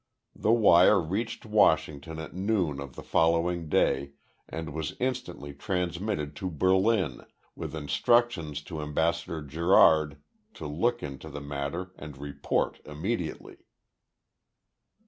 [0.35, 4.13] The wire reached Washington at noon of the following day
[4.49, 7.21] and was instantly transmitted to Berlin,
[7.55, 10.17] with instructions to Ambassador Gerard
[10.55, 13.57] to look into the matter and report immediately.